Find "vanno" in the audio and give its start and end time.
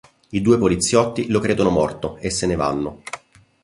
2.55-3.03